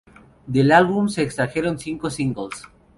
[0.47, 2.63] Del álbum se extrajeron cinco singles.